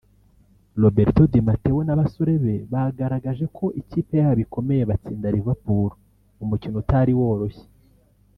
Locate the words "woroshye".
7.19-7.65